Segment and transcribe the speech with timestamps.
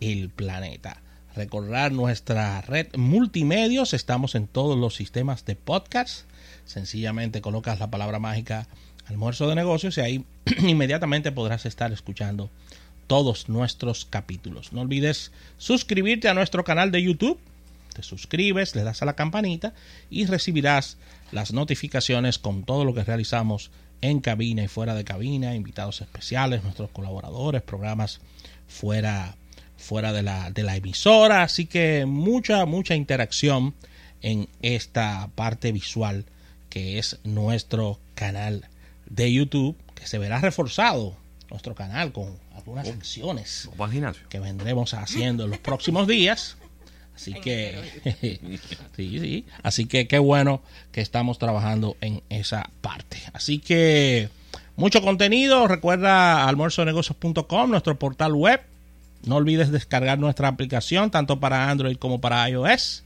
[0.00, 1.02] el planeta.
[1.36, 6.24] Recordar nuestra red multimedios, estamos en todos los sistemas de podcast.
[6.64, 8.68] Sencillamente colocas la palabra mágica
[9.04, 10.24] almuerzo de negocios y ahí
[10.60, 12.48] inmediatamente podrás estar escuchando
[13.06, 14.72] todos nuestros capítulos.
[14.72, 17.38] No olvides suscribirte a nuestro canal de YouTube.
[17.94, 19.74] Te suscribes, le das a la campanita
[20.08, 20.96] y recibirás
[21.32, 23.70] las notificaciones con todo lo que realizamos
[24.00, 28.20] en cabina y fuera de cabina, invitados especiales, nuestros colaboradores, programas
[28.68, 29.36] fuera,
[29.76, 31.42] fuera de, la, de la emisora.
[31.42, 33.74] Así que mucha, mucha interacción
[34.20, 36.24] en esta parte visual
[36.68, 38.68] que es nuestro canal
[39.06, 41.16] de YouTube, que se verá reforzado
[41.50, 43.68] nuestro canal con algunas secciones
[44.30, 46.56] que vendremos haciendo en los próximos días.
[47.14, 47.78] Así que,
[48.96, 49.46] sí, sí.
[49.62, 50.62] Así que qué bueno
[50.92, 53.18] que estamos trabajando en esa parte.
[53.32, 54.28] Así que
[54.76, 55.68] mucho contenido.
[55.68, 58.60] Recuerda almuerzonegocios.com, nuestro portal web.
[59.24, 63.04] No olvides descargar nuestra aplicación tanto para Android como para iOS.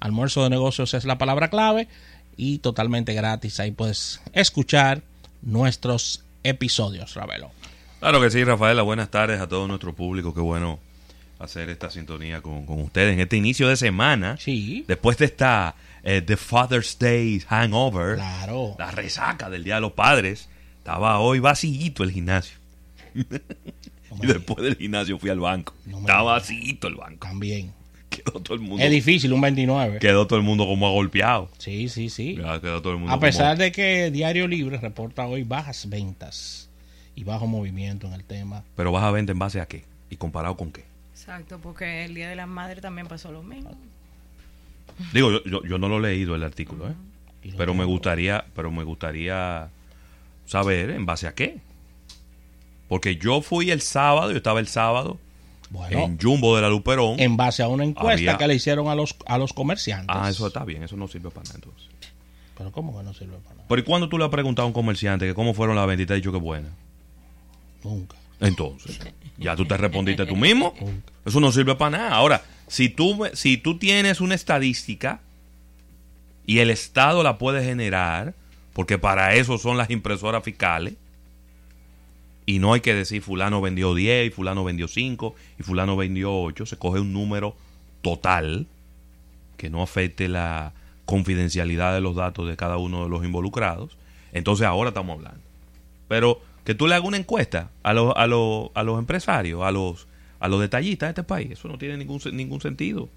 [0.00, 1.88] Almuerzo de negocios es la palabra clave
[2.36, 3.60] y totalmente gratis.
[3.60, 5.02] Ahí puedes escuchar
[5.42, 7.50] nuestros episodios, Ravelo.
[8.00, 8.82] Claro que sí, Rafaela.
[8.82, 10.32] Buenas tardes a todo nuestro público.
[10.32, 10.78] Qué bueno
[11.38, 14.36] hacer esta sintonía con, ustedes en este inicio de semana.
[14.38, 14.84] Sí.
[14.86, 18.16] Después de esta eh, The Father's Day Hangover.
[18.16, 18.74] Claro.
[18.78, 20.48] La resaca del Día de los Padres.
[20.78, 22.56] Estaba hoy vacillito el gimnasio.
[23.14, 25.74] y después del gimnasio fui al banco.
[25.86, 27.26] Estaba vacillito el banco.
[27.26, 27.72] También.
[28.08, 28.82] Quedó todo el mundo.
[28.82, 29.98] Es difícil, un 29.
[29.98, 31.50] Quedó todo el mundo como golpeado.
[31.58, 32.36] Sí, sí, sí.
[32.36, 36.70] quedó todo el mundo A pesar de que Diario Libre reporta hoy bajas ventas
[37.14, 38.64] y bajo movimiento en el tema.
[38.74, 40.84] Pero baja venta en base a qué y comparado con qué.
[41.18, 43.76] Exacto, porque el Día de la Madre también pasó lo mismo.
[45.12, 46.94] Digo, yo, yo, no lo he leído el artículo, ¿eh?
[47.56, 49.68] pero me gustaría, pero me gustaría
[50.46, 51.58] saber en base a qué.
[52.88, 55.18] Porque yo fui el sábado, yo estaba el sábado
[55.90, 57.18] en Jumbo de la Luperón.
[57.18, 60.16] En base a una encuesta que le hicieron a los, a los comerciantes.
[60.16, 61.88] Ah, eso está bien, eso no sirve para nada entonces.
[62.56, 63.66] Pero ¿cómo que no sirve para nada?
[63.68, 66.04] Pero ¿y cuando tú le has preguntado a un comerciante que cómo fueron las ventas
[66.04, 66.68] y te ha dicho que buena?
[67.82, 68.16] Nunca.
[68.40, 69.00] Entonces,
[69.36, 70.74] ya tú te respondiste tú mismo.
[71.24, 72.14] Eso no sirve para nada.
[72.14, 75.20] Ahora, si tú, si tú tienes una estadística
[76.46, 78.34] y el Estado la puede generar,
[78.72, 80.94] porque para eso son las impresoras fiscales,
[82.46, 86.34] y no hay que decir fulano vendió 10 y fulano vendió 5 y fulano vendió
[86.34, 87.54] 8, se coge un número
[88.00, 88.66] total
[89.58, 90.72] que no afecte la
[91.04, 93.98] confidencialidad de los datos de cada uno de los involucrados.
[94.32, 95.40] Entonces ahora estamos hablando.
[96.08, 99.70] Pero que tú le hagas una encuesta a los, a los, a los empresarios, a
[99.70, 100.06] los,
[100.40, 101.50] a los detallistas de este país.
[101.50, 103.08] Eso no tiene ningún, ningún sentido.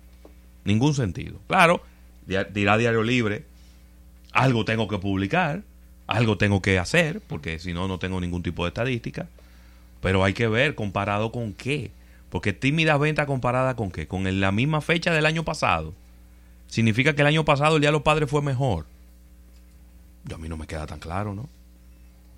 [0.63, 1.39] Ningún sentido.
[1.47, 1.81] Claro,
[2.25, 3.45] dirá Diario Libre,
[4.31, 5.63] algo tengo que publicar,
[6.07, 9.27] algo tengo que hacer, porque si no, no tengo ningún tipo de estadística.
[10.01, 11.91] Pero hay que ver comparado con qué.
[12.29, 14.07] Porque tímida venta comparada con qué.
[14.07, 15.94] Con la misma fecha del año pasado.
[16.67, 18.85] Significa que el año pasado el Día de los Padres fue mejor.
[20.23, 21.49] Yo a mí no me queda tan claro, ¿no?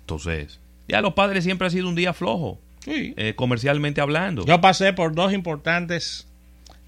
[0.00, 0.58] Entonces,
[0.88, 4.44] ya los padres siempre ha sido un día flojo, eh, comercialmente hablando.
[4.46, 6.26] Yo pasé por dos importantes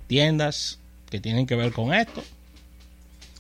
[0.07, 0.79] tiendas
[1.11, 2.23] que tienen que ver con esto.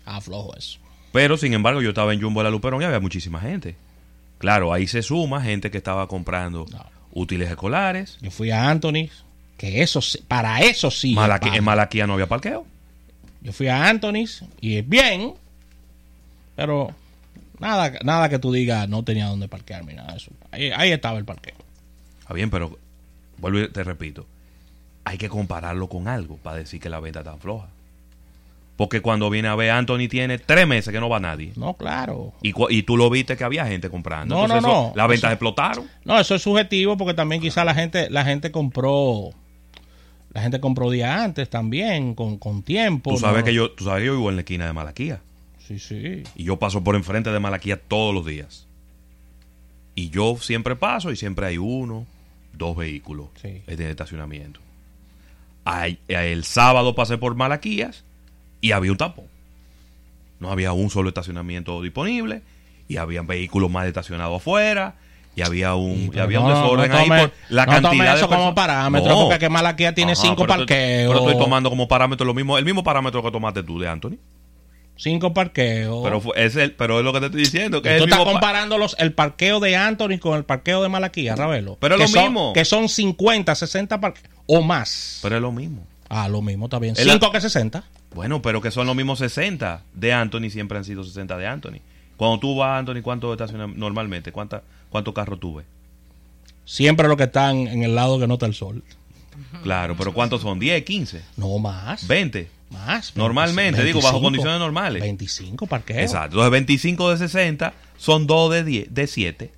[0.04, 0.78] Ah, flojo eso.
[1.12, 3.76] Pero sin embargo, yo estaba en Jumbo de la Luperón y había muchísima gente.
[4.38, 6.66] Claro, ahí se suma gente que estaba comprando
[7.12, 8.18] útiles escolares.
[8.20, 9.08] Yo fui a Anthony,
[9.56, 11.14] que eso para eso sí.
[11.14, 12.66] Malaqui- en Malaquía no había parqueo.
[13.40, 15.32] Yo fui a Anthony's y es bien,
[16.54, 16.90] pero
[17.60, 20.30] nada, nada que tú digas no tenía dónde parquearme, nada de eso.
[20.50, 21.54] Ahí, ahí estaba el parqueo.
[22.20, 22.78] Está bien, pero
[23.38, 24.26] vuelvo y te repito.
[25.04, 27.68] Hay que compararlo con algo para decir que la venta está floja.
[28.76, 31.52] Porque cuando viene a ver, Anthony tiene tres meses que no va nadie.
[31.56, 32.34] No, claro.
[32.42, 34.34] Y, y tú lo viste que había gente comprando.
[34.34, 34.92] No, Entonces no, eso- no.
[34.94, 35.86] Las ventas Eso- explotaron.
[36.04, 39.30] No, eso es subjetivo porque también quizá la gente, la gente compró,
[40.34, 43.12] la gente compró día antes también, con, con tiempo.
[43.12, 43.44] Tú sabes, ¿no?
[43.46, 45.20] que yo, tú sabes que yo vivo en la esquina de Malaquía.
[45.66, 46.22] Sí, sí.
[46.34, 48.66] Y yo paso por enfrente de Malaquía todos los días.
[49.94, 52.06] Y yo siempre paso y siempre hay uno,
[52.52, 53.62] dos vehículos Sí.
[53.66, 54.60] en el estacionamiento.
[55.64, 58.04] Ay- el sábado pasé por Malaquías
[58.60, 59.24] y había un tapón.
[60.38, 62.42] No había un solo estacionamiento disponible
[62.88, 64.94] y había vehículos mal estacionados afuera
[65.34, 68.14] y había un, y había un desorden no ahí tome- por la cantidad tome de
[68.14, 71.14] eso como parámetro, porque que Malaquía tiene Ajá, cinco pero estoy- parqueos.
[71.14, 74.16] Pero estoy tomando como parámetro lo mismo, el mismo parámetro que tomaste tú de Anthony.
[74.96, 76.02] Cinco parqueos.
[76.02, 77.82] Pero es el, pero es lo que te estoy diciendo.
[77.82, 80.82] Que es Tú el estás mismo comparando los, el parqueo de Anthony con el parqueo
[80.82, 81.76] de Malaquía, Ravelo.
[81.80, 82.52] Pero es que lo son- mismo.
[82.54, 85.18] Que son 50, 60 parqueos o más.
[85.22, 85.86] Pero es lo mismo.
[86.08, 86.94] ah, lo mismo, está bien.
[86.96, 87.84] Es la- 5 que 60.
[88.14, 91.80] Bueno, pero que son los mismos 60 de Anthony, siempre han sido 60 de Anthony.
[92.16, 94.32] Cuando tú vas a Anthony, ¿cuánto estaciona normalmente?
[94.32, 95.66] ¿Cuánta, ¿Cuántos carros tú ves?
[96.64, 98.82] Siempre los que están en el lado que no está el sol.
[99.62, 100.58] Claro, pero ¿cuántos son?
[100.58, 102.06] ¿10, 15, No más.
[102.08, 102.48] 20?
[102.70, 103.16] Más.
[103.16, 105.02] Normalmente, digo, bajo condiciones normales.
[105.02, 106.00] 25 parqueos.
[106.00, 106.36] Exacto.
[106.36, 109.52] Entonces, 25 de 60 son 2 de 10, de 7.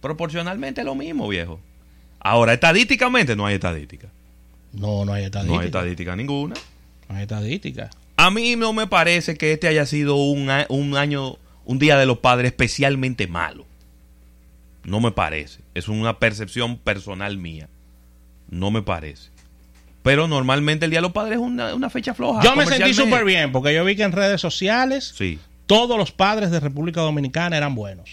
[0.00, 1.60] Proporcionalmente lo mismo, viejo.
[2.20, 4.08] Ahora, estadísticamente no hay estadística.
[4.72, 5.54] No, no hay estadística.
[5.54, 6.54] No hay estadística ninguna.
[7.08, 7.90] No hay estadística.
[8.16, 12.06] A mí no me parece que este haya sido un, un año, un día de
[12.06, 13.64] los padres especialmente malo.
[14.84, 15.60] No me parece.
[15.74, 17.68] Es una percepción personal mía.
[18.50, 19.30] No me parece.
[20.08, 22.42] Pero normalmente el día de los padres es una, una fecha floja.
[22.42, 25.38] yo me sentí súper bien porque yo vi que en redes sociales Sí.
[25.66, 28.10] todos los padres de República Dominicana eran buenos.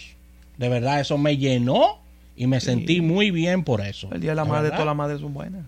[0.58, 1.98] De verdad, eso me llenó
[2.36, 4.08] y me sentí muy bien por eso.
[4.12, 5.64] El día de la De madre, todas las madres son buenas.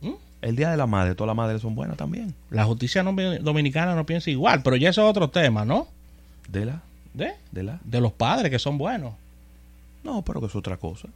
[0.00, 0.10] ¿Mm?
[0.42, 2.34] El día de la madre, todas las madres son buenas también.
[2.50, 5.88] La justicia no- dominicana no piensa igual, pero ya eso es otro tema, ¿no?
[6.48, 6.82] De la,
[7.14, 7.80] De, de la.
[7.84, 9.14] de los padres que son buenos.
[10.04, 11.08] No, pero que es otra cosa.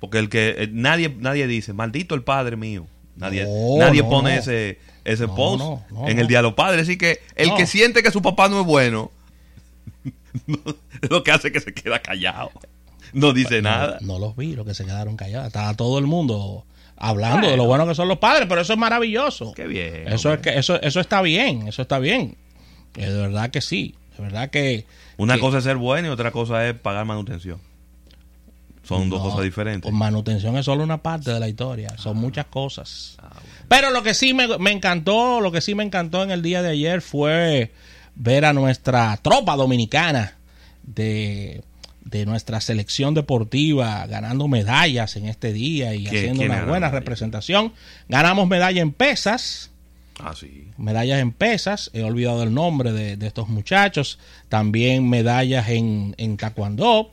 [0.00, 2.86] Porque el que eh, nadie nadie dice, maldito el padre mío.
[3.20, 4.40] Nadie, No, nadie no, pone no.
[4.40, 5.64] ese ese post
[6.06, 6.82] en el día de los padres.
[6.82, 9.10] Así que el que siente que su papá no es bueno,
[10.46, 10.58] no,
[11.02, 12.50] es lo que hace que se queda callado.
[13.12, 13.98] No dice nada.
[14.02, 15.48] No, los vi, los que se quedaron callados.
[15.48, 16.64] Estaba todo el mundo
[16.96, 19.52] hablando de lo bueno que son los padres, pero eso es maravilloso.
[19.52, 20.06] Qué bien.
[20.06, 22.36] Eso es que eso eso está bien, eso está bien.
[22.96, 24.84] Eh, de verdad que sí, de verdad que
[25.16, 27.58] Una que- cosa es ser bueno y otra cosa es pagar manutención.
[28.98, 29.82] Son dos cosas diferentes.
[29.82, 33.16] Pues manutención es solo una parte de la historia, son muchas cosas.
[33.18, 33.48] Ah, bueno.
[33.68, 36.60] Pero lo que sí me, me encantó, lo que sí me encantó en el día
[36.62, 37.72] de ayer fue
[38.16, 40.36] ver a nuestra tropa dominicana
[40.82, 41.62] de,
[42.04, 46.90] de nuestra selección deportiva ganando medallas en este día y ¿Quién- haciendo una buena medalla?
[46.98, 47.72] representación.
[48.08, 49.70] Ganamos medalla en pesas,
[50.18, 50.68] Ah, sí.
[50.76, 54.18] medallas en pesas, he olvidado el nombre de, de estos muchachos,
[54.48, 57.12] también medallas en, en taekwondo,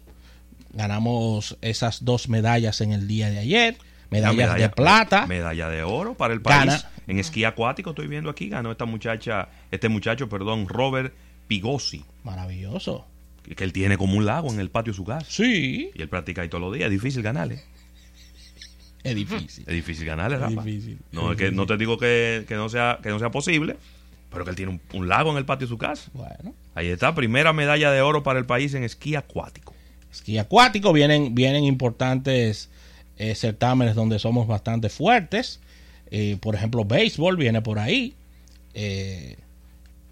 [0.78, 3.78] ganamos esas dos medallas en el día de ayer,
[4.10, 6.66] medallas de plata, Medalla de oro para el país.
[6.72, 6.92] Gana.
[7.08, 8.48] En esquí acuático estoy viendo aquí.
[8.50, 11.14] Ganó esta muchacha, este muchacho, perdón, Robert
[11.48, 12.04] Pigosi.
[12.24, 13.06] maravilloso.
[13.56, 15.26] Que él tiene como un lago en el patio de su casa.
[15.30, 16.86] Sí, Y él practica ahí todos los días.
[16.88, 17.62] Es difícil ganarle.
[19.04, 19.64] es difícil.
[19.66, 20.64] Es difícil ganarle, Es Rafa.
[20.64, 21.00] difícil.
[21.14, 23.78] No, Es es que no te digo que, que no sea, que no sea posible,
[24.30, 26.12] pero que él tiene un, un lago en el patio de su casa.
[26.14, 29.74] Bueno, Ahí está, primera medalla de oro para el país en esquí acuático.
[30.18, 32.70] Esquí acuático, vienen, vienen importantes
[33.18, 35.60] eh, certámenes donde somos bastante fuertes.
[36.12, 38.14] Eh, por ejemplo, béisbol viene por ahí.
[38.74, 39.38] Eh,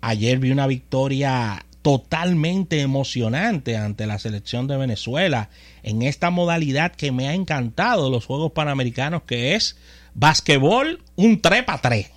[0.01, 5.49] ayer vi una victoria totalmente emocionante ante la selección de Venezuela
[5.83, 9.77] en esta modalidad que me ha encantado de los Juegos Panamericanos, que es
[10.15, 12.09] basquetbol un 3 para 3.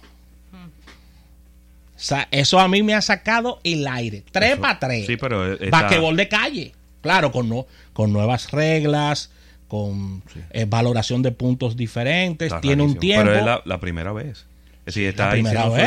[1.98, 4.22] O sea, eso a mí me ha sacado el aire.
[4.30, 5.06] 3 Eso- para 3.
[5.06, 6.72] sí, pero Basquetbol de calle.
[7.00, 9.30] Claro, con, no- con nuevas reglas,
[9.68, 12.46] con eh, valoración de puntos diferentes.
[12.46, 13.24] Está tiene un tiempo.
[13.26, 14.46] Pero es la, la primera vez.
[14.86, 15.36] Es decir, está su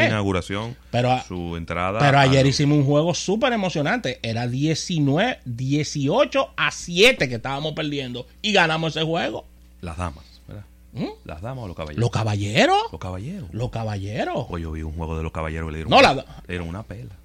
[0.09, 1.97] inauguración, Pero su entrada.
[1.97, 4.19] Pero ayer hicimos un juego súper emocionante.
[4.21, 8.27] Era 19, 18 a 7 que estábamos perdiendo.
[8.43, 9.45] Y ganamos ese juego.
[9.81, 10.65] Las damas, ¿verdad?
[10.93, 11.05] ¿Mm?
[11.25, 11.99] Las damas o los caballeros.
[11.99, 12.77] Los caballeros.
[12.91, 13.49] Los caballeros.
[13.53, 14.47] Los caballeros.
[14.61, 16.67] Yo vi un juego de los caballeros y le dieron, No, una, la- le dieron
[16.69, 17.15] una pela.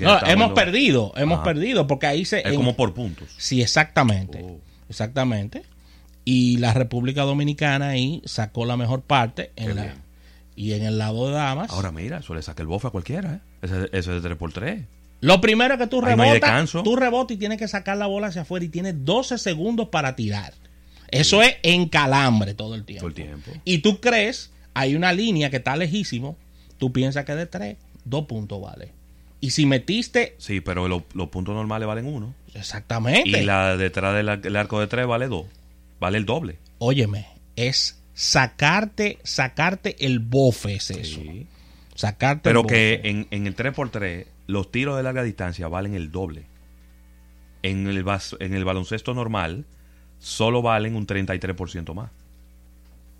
[0.00, 1.12] No, hemos perdido.
[1.16, 1.44] Hemos Ajá.
[1.44, 1.86] perdido.
[1.86, 2.40] Porque ahí se.
[2.40, 3.28] Es en- como por puntos.
[3.36, 4.40] Sí, exactamente.
[4.42, 4.58] Oh.
[4.88, 5.62] Exactamente.
[6.24, 9.52] Y la República Dominicana ahí sacó la mejor parte.
[9.56, 9.94] En Qué la, bien.
[10.56, 11.70] y en el lado de damas.
[11.70, 13.38] Ahora mira, eso le saca el bofe a cualquiera, ¿eh?
[13.62, 14.86] Ese, ese es de 3x3.
[15.20, 16.82] Lo primero que tú no rebotas, descanso.
[16.82, 20.14] tú rebotas y tienes que sacar la bola hacia afuera y tienes 12 segundos para
[20.16, 20.52] tirar.
[21.10, 23.00] Eso es en calambre todo el tiempo.
[23.02, 23.50] Todo el tiempo.
[23.64, 26.36] Y tú crees, hay una línea que está lejísimo,
[26.78, 28.90] tú piensas que de 3, 2 puntos vale.
[29.40, 32.34] Y si metiste Sí, pero lo- los puntos normales valen uno.
[32.54, 35.46] exactamente, Y la detrás del ar- el arco de 3 vale 2.
[36.00, 36.58] Vale el doble.
[36.78, 37.26] óyeme,
[37.56, 41.20] es sacarte, sacarte el bofe es eso.
[41.20, 41.46] Sí.
[41.94, 43.08] Sacarte Pero el que bofe.
[43.10, 46.46] en, en el 3x3 los tiros de larga distancia valen el doble.
[47.62, 49.64] En el, bas- en el baloncesto normal
[50.18, 52.10] solo valen un 33% más.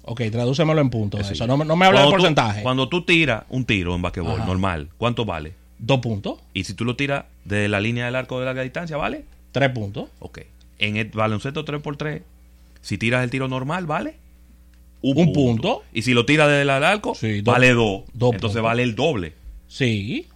[0.03, 1.27] Ok, tradúcemelo en puntos.
[1.27, 1.33] Sí.
[1.33, 1.47] Eso.
[1.47, 2.63] No, me- no me habla de tú- porcentaje.
[2.63, 5.55] cuando tú tiras un tiro en basquetbol normal, ¿cuánto vale?
[5.79, 8.97] Dos puntos, Y si tú lo tiras de la línea del arco de larga distancia,
[8.97, 9.25] ¿vale?
[9.53, 10.11] tres puntos.
[10.19, 10.41] Ok.
[10.79, 12.23] En el baloncesto 3x3,
[12.83, 14.17] si tiras el tiro normal, ¿vale?
[15.03, 15.83] Un punto.
[15.93, 18.05] Y si lo tiras desde el arco, Sí, vale 2.
[18.13, 18.63] dos Entonces puntos.
[18.63, 19.35] vale el doble.
[19.69, 20.27] Sí,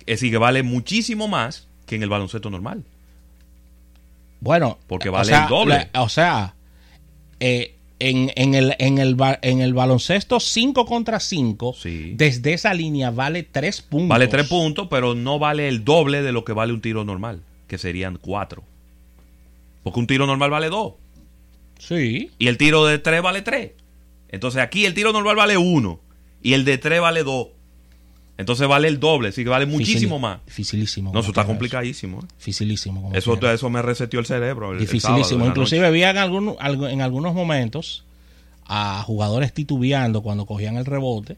[0.00, 2.84] Es decir, que vale muchísimo más que en el baloncesto normal.
[4.40, 5.88] Bueno, Porque o vale sea, el doble.
[5.92, 6.54] la- o sea,
[7.40, 7.76] eh,
[8.08, 12.12] en, en el, en, el, en el baloncesto 5 contra 5, Sí.
[12.16, 14.08] desde esa línea vale 3 puntos.
[14.08, 17.42] Vale 3 puntos, pero no vale el doble de lo que vale un tiro normal,
[17.68, 18.62] que serían 4.
[19.82, 20.92] Porque un tiro normal vale 2.
[21.78, 23.72] Sí, Y el tiro de 3 vale 3.
[24.28, 26.00] Entonces aquí el tiro normal vale 1.
[26.42, 27.48] Y el de 3 vale 2.
[28.38, 30.38] Entonces vale el doble, que vale muchísimo más.
[30.46, 31.12] Dificilísimo.
[31.12, 32.20] No, eso está complicadísimo.
[32.20, 32.26] ¿eh?
[32.38, 33.02] Dificilísimo.
[33.02, 33.54] como Eso, quiera.
[33.54, 34.70] eso me reseteó el cerebro.
[34.72, 35.40] el- el Dificilísimo.
[35.40, 36.56] en la Inclusive vi en, algún-
[36.90, 38.04] en algunos momentos
[38.66, 41.36] a jugadores titubeando cuando cogían el rebote.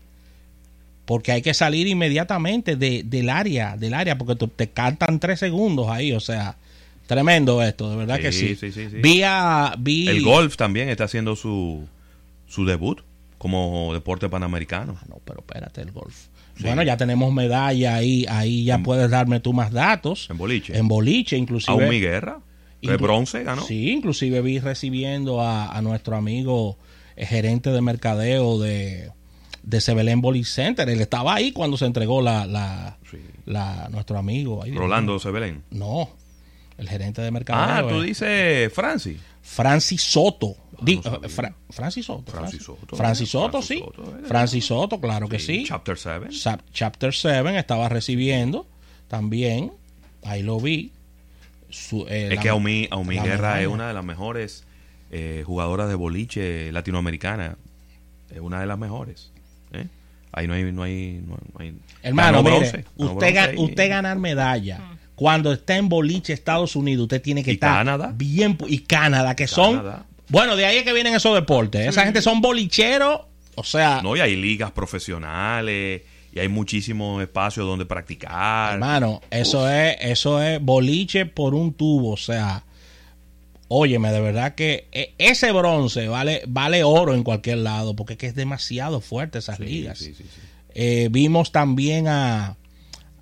[1.05, 5.39] Porque hay que salir inmediatamente de- del área, del área, porque te, te cantan tres
[5.41, 6.57] segundos ahí, o sea,
[7.07, 8.57] tremendo esto, de verdad Sí, que sí.
[8.57, 8.97] sí, sí, sí.
[9.03, 11.87] Vi a, vi El golf también está haciendo su,
[12.49, 13.01] su debut
[13.37, 14.97] como deporte panamericano.
[14.99, 16.15] Ah, no, pero espérate, el golf.
[16.61, 20.29] Bueno, ya tenemos medalla ahí, ahí ya puedes darme tú más datos.
[20.31, 20.77] En boliche.
[20.77, 21.75] En boliche, A inclusive.
[21.77, 22.41] un Guerra.
[22.83, 23.63] De bronce ganó.
[23.63, 26.77] Sí, inclusive vi recibiendo a, a nuestro amigo
[27.17, 29.11] eh, gerente de mercadeo de,
[29.63, 30.89] de Sebelén Bowling Center.
[30.91, 33.17] Él estaba ahí cuando se entregó la, la, Sí.
[33.47, 34.65] la- nuestro amigo.
[34.65, 35.63] Dios Rolando Sebelén.
[35.71, 36.11] No,
[36.79, 37.89] el gerente de Ah, mercadeo.
[37.89, 39.21] tú eh, dices Francis.
[39.43, 40.57] Francis Soto.
[40.81, 42.33] Di- no eh, Fra- Francis Soto.
[42.33, 42.97] Francis Soto.
[42.97, 43.79] Francis Soto, Francis sí.
[43.85, 44.23] Soto, eh.
[44.27, 45.65] Francis Soto, claro que sí.
[45.67, 46.33] Chapter 7.
[46.33, 48.67] Sa- Chapter 7 estaba recibiendo
[49.09, 49.73] también.
[50.25, 50.93] Ahí lo vi.
[51.71, 54.65] Su- eh, Es la- que Aumi, Aumi Guerra es una de las mejores
[55.11, 57.57] eh, jugadoras de boliche latinoamericana.
[58.35, 59.31] Es una de las mejores.
[59.73, 59.87] ¿eh?
[60.33, 60.65] Ahí no hay...
[60.73, 64.81] No hay, no hay- Hermano, mire, bronce, usted, ga- usted ganar medalla.
[65.15, 68.13] Cuando está en boliche Estados Unidos, usted tiene que Y estar Canadá.
[68.15, 68.59] bien.
[68.69, 69.77] Y Canadá, que son.
[69.77, 70.07] Canadá.
[70.29, 71.87] Bueno, de ahí es que vienen esos deportes.
[71.87, 73.21] Esa gente son bolicheros.
[73.57, 76.03] O sea, No, y hay ligas profesionales
[76.33, 78.75] y hay muchísimos espacios donde practicar.
[78.75, 82.11] hermano, eso es, eso es boliche por un tubo.
[82.13, 82.65] O sea,
[83.69, 88.19] óyeme, de verdad que eh, ese bronce vale, vale oro en cualquier lado, porque es
[88.19, 89.99] que es demasiado fuerte esas Sí, ligas.
[89.99, 90.41] sí, sí, sí.
[90.75, 92.57] Eh, vimos también a,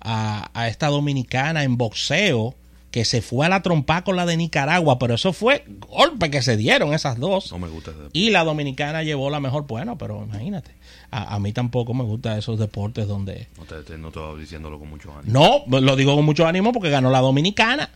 [0.03, 2.53] a, a esta dominicana en boxeo
[2.91, 6.43] que se fue a la trompa con la de Nicaragua, pero eso fue golpe que
[6.43, 7.51] se dieron esas dos.
[7.51, 8.01] No me gusta ese.
[8.13, 10.75] Y la dominicana llevó la mejor, bueno, pero imagínate,
[11.09, 13.47] a, a mí tampoco me gustan esos deportes donde...
[13.57, 15.63] No te, no te diciéndolo con mucho ánimo.
[15.65, 17.89] No, lo digo con mucho ánimo porque ganó la dominicana.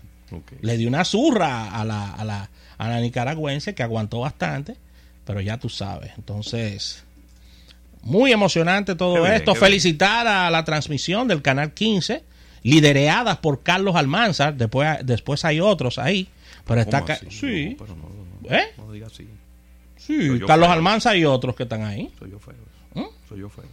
[0.61, 2.49] Le dio una zurra a la, a la,
[2.79, 4.77] a la nicaragüense que aguantó bastante,
[5.25, 6.11] pero ya tú sabes.
[6.17, 7.03] Entonces,
[8.07, 9.51] muy emocionante todo bien, esto.
[9.51, 9.61] bien.
[9.61, 12.23] Felicitar a la transmisión del Canal 15,
[12.63, 14.55] lideradas por Carlos Almanzar.
[14.55, 16.27] Después, después hay otros ahí,
[16.65, 17.03] pero está...
[17.29, 18.63] Sí, No, pero no, no, no, ¿Eh?
[18.77, 19.27] no digas así.
[19.97, 20.39] sí.
[20.47, 20.73] Carlos feo.
[20.73, 22.11] Almanzar y otros que están ahí.
[22.19, 22.55] Soy yo feo.
[22.95, 23.05] ¿Mm?
[23.29, 23.65] Soy yo feo.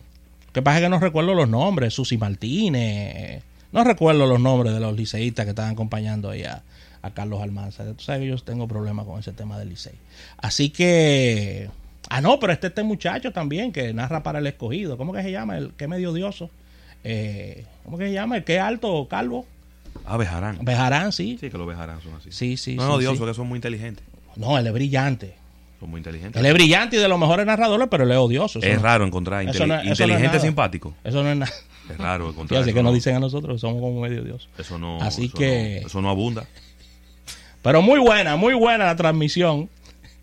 [0.53, 4.81] Que pasa es que no recuerdo los nombres, Susi Martínez, no recuerdo los nombres de
[4.81, 6.63] los liceístas que estaban acompañando ahí a,
[7.03, 7.85] a Carlos Almanza.
[7.93, 9.95] Tú sabes que yo tengo problemas con ese tema del licey.
[10.39, 11.71] Así que,
[12.11, 15.31] ah no, pero este este muchacho también que narra para el escogido, ¿cómo que se
[15.33, 15.57] llama?
[15.59, 16.51] El que medio dioso.
[17.03, 18.37] Eh, ¿Cómo que se llama?
[18.39, 19.47] El que alto, calvo.
[20.07, 20.59] Ah, Bejarán.
[20.63, 21.37] Bejarán, sí.
[21.41, 22.33] Sí, que los Bejarán son así.
[22.33, 22.75] Sí, sí.
[22.77, 23.19] no, sí, no, Dios, sí.
[23.19, 24.05] porque son muy inteligentes.
[24.37, 25.35] No, él es brillante.
[25.81, 26.41] Son muy inteligentes.
[26.41, 28.59] Él es brillante y de los mejores narradores, pero él es odioso.
[28.59, 30.41] Eso es no- raro encontrar eso no- eso inteligente nada.
[30.41, 30.95] simpático.
[31.05, 31.53] Eso no es nada.
[31.91, 32.63] Es raro encontrar.
[32.63, 34.49] Eso que nos no- dicen a nosotros, somos como medio odiosos.
[34.59, 35.01] Eso no.
[35.03, 36.45] Así eso que- no- eso no abunda.
[37.63, 39.69] Pero muy buena, muy buena la transmisión.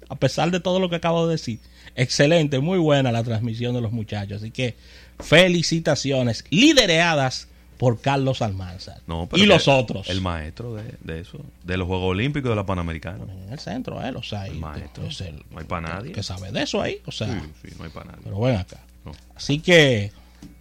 [0.09, 1.59] A pesar de todo lo que acabo de decir.
[1.95, 4.41] Excelente, muy buena la transmisión de los muchachos.
[4.41, 4.75] Así que
[5.19, 6.43] felicitaciones.
[6.49, 9.01] Lideradas por Carlos Almanzar.
[9.07, 10.07] No, y los otros.
[10.09, 13.23] El maestro de, de eso, de los Juegos Olímpicos de la Panamericana.
[13.45, 15.05] en el centro, él, o sea, El y- maestro.
[15.07, 16.11] es el- No hay pa' nadie.
[16.11, 18.21] Que sabe de eso ahí, o sea, Sí, sí, no hay para nadie.
[18.23, 18.79] pero ven acá.
[19.03, 19.11] No.
[19.35, 20.11] Así que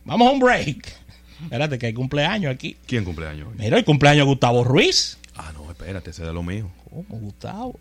[0.04, 0.96] vamos a un break.
[1.44, 2.76] Espérate, que hay cumpleaños aquí.
[2.86, 3.54] ¿Quién cumpleaños hoy?
[3.58, 5.18] Mira, el cumpleaños de Gustavo Ruiz.
[5.36, 6.70] Ah, no, espérate, ese de lo mío.
[6.88, 7.78] ¿Cómo, Gustavo?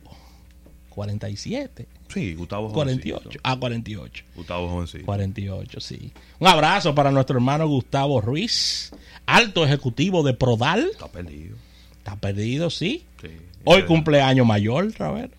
[0.89, 1.88] 47.
[2.13, 3.20] Sí, Gustavo 48.
[3.24, 3.42] Jovencito.
[3.44, 4.24] Ah, 48.
[4.36, 5.06] Gustavo Jovencito.
[5.06, 6.12] 48, sí.
[6.39, 8.92] Un abrazo para nuestro hermano Gustavo Ruiz,
[9.25, 10.89] alto ejecutivo de Prodal.
[10.92, 11.56] Está perdido.
[11.98, 13.06] Está perdido, sí.
[13.22, 13.30] Sí.
[13.63, 15.34] Hoy cumpleaños mayor, Ravero.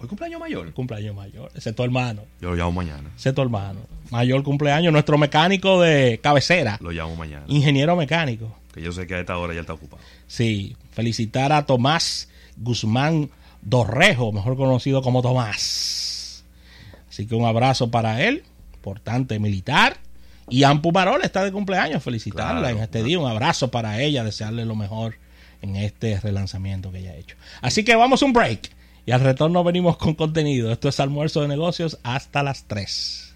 [0.00, 0.72] Hoy cumpleaños mayor.
[0.72, 1.50] Cumpleaños mayor.
[1.54, 2.22] Ese es tu hermano.
[2.40, 3.10] Yo lo llamo mañana.
[3.16, 3.80] Ese es tu hermano.
[4.10, 6.78] Mayor cumpleaños, nuestro mecánico de cabecera.
[6.80, 7.44] Lo llamo mañana.
[7.48, 8.56] Ingeniero mecánico.
[8.72, 10.02] Que yo sé que a esta hora ya está ocupado.
[10.26, 10.76] Sí.
[10.92, 13.28] Felicitar a Tomás Guzmán
[13.62, 16.44] Dorrejo, mejor conocido como Tomás.
[17.08, 19.98] Así que un abrazo para él, importante militar.
[20.48, 22.76] Y Ampu Marol está de cumpleaños, felicitarla Claro.
[22.76, 23.18] en este día.
[23.18, 25.14] Un abrazo para ella, desearle lo mejor
[25.62, 27.36] en este relanzamiento que ella ha hecho.
[27.60, 28.70] Así que vamos a un break.
[29.06, 30.72] Y al retorno venimos con contenido.
[30.72, 33.34] Esto es almuerzo de negocios hasta las 3.